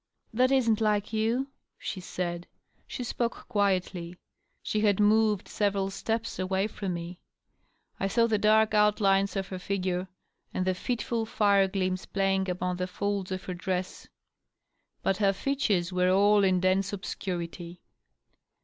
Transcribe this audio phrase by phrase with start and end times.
[0.33, 2.47] "That isn't like you," she said.
[2.87, 4.15] She spoke quietly.
[4.63, 7.19] She had moved several steps away from me.
[7.99, 10.07] I saw the dark: outlines of her figure
[10.55, 14.07] and the fitful fire gleams playing upon the folds of her dress;
[15.03, 17.77] but her features were all in dense obscuriiy.